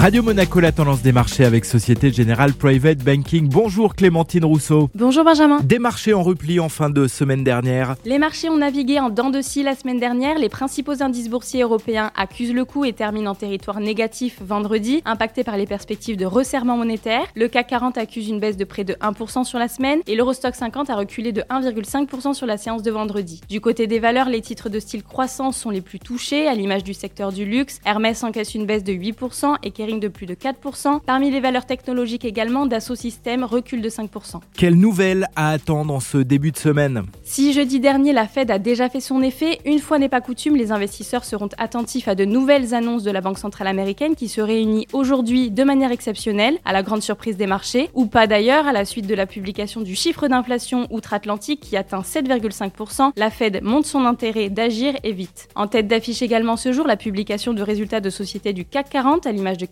[0.00, 3.50] Radio Monaco, la tendance des marchés avec Société Générale Private Banking.
[3.50, 4.88] Bonjour Clémentine Rousseau.
[4.94, 5.60] Bonjour Benjamin.
[5.62, 7.96] Des marchés en repli en fin de semaine dernière.
[8.06, 10.38] Les marchés ont navigué en dents de scie la semaine dernière.
[10.38, 15.44] Les principaux indices boursiers européens accusent le coup et terminent en territoire négatif vendredi, impacté
[15.44, 17.26] par les perspectives de resserrement monétaire.
[17.36, 20.54] Le CAC 40 accuse une baisse de près de 1% sur la semaine et l'Eurostock
[20.54, 23.42] 50 a reculé de 1,5% sur la séance de vendredi.
[23.50, 26.84] Du côté des valeurs, les titres de style croissance sont les plus touchés, à l'image
[26.84, 27.80] du secteur du luxe.
[27.84, 31.00] Hermès encaisse une baisse de 8% et Kering de plus de 4%.
[31.04, 34.40] Parmi les valeurs technologiques également, Dassault Systèmes recule de 5%.
[34.56, 37.02] Quelle nouvelle à attendre en ce début de semaine?
[37.24, 40.56] Si jeudi dernier la Fed a déjà fait son effet, une fois n'est pas coutume,
[40.56, 44.40] les investisseurs seront attentifs à de nouvelles annonces de la Banque centrale américaine qui se
[44.40, 48.72] réunit aujourd'hui de manière exceptionnelle, à la grande surprise des marchés, ou pas d'ailleurs, à
[48.72, 53.88] la suite de la publication du chiffre d'inflation outre-Atlantique qui atteint 7,5%, la Fed montre
[53.88, 55.48] son intérêt d'agir et vite.
[55.54, 59.26] En tête d'affiche également ce jour la publication de résultats de sociétés du CAC 40
[59.26, 59.66] à l'image de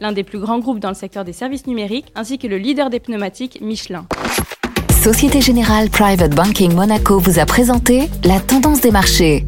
[0.00, 2.90] L'un des plus grands groupes dans le secteur des services numériques, ainsi que le leader
[2.90, 4.06] des pneumatiques, Michelin.
[5.02, 9.44] Société Générale Private Banking Monaco vous a présenté la tendance des marchés.